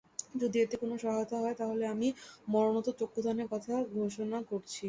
যদি 0.35 0.57
এতে 0.59 0.75
কোনো 0.77 0.95
সহায়তা 1.03 1.35
হয়, 1.41 1.55
তাহলে 1.61 1.83
আমি 1.93 2.07
মরণোত্তর 2.47 2.95
চক্ষুদানের 3.01 3.47
কথা 3.53 3.71
ঘোষণা 3.95 4.37
করছি। 4.49 4.79